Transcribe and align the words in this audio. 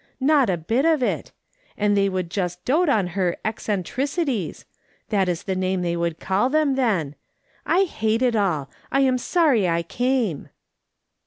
Not 0.19 0.49
a 0.49 0.57
bit 0.57 0.83
of 0.83 1.03
it; 1.03 1.31
and 1.77 1.95
they 1.95 2.09
would 2.09 2.31
just 2.31 2.65
dote 2.65 2.89
on 2.89 3.09
her 3.13 3.37
'eccentri 3.45 4.07
cities'— 4.09 4.65
that 5.11 5.29
is 5.29 5.43
the 5.43 5.55
name 5.55 5.83
they 5.83 5.95
would 5.95 6.19
call 6.19 6.49
them, 6.49 6.73
then; 6.73 7.13
I 7.67 7.83
hate 7.83 8.23
it 8.23 8.35
all; 8.35 8.71
I 8.91 9.01
am 9.01 9.19
sorry 9.19 9.69
I 9.69 9.83
came." 9.83 10.49